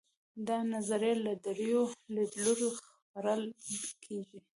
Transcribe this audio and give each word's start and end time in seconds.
دا 0.47 0.57
نظریه 0.73 1.15
له 1.25 1.33
درېیو 1.45 1.83
لیدلورو 2.15 2.69
څېړل 2.83 3.43
کیږي. 4.03 4.39